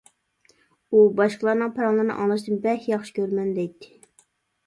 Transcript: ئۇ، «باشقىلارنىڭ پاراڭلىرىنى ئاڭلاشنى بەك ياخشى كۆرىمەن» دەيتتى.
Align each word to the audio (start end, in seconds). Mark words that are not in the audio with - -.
ئۇ، 0.95 1.01
«باشقىلارنىڭ 1.19 1.69
پاراڭلىرىنى 1.75 2.15
ئاڭلاشنى 2.23 2.57
بەك 2.63 2.87
ياخشى 2.93 3.15
كۆرىمەن» 3.19 3.51
دەيتتى. 3.59 3.93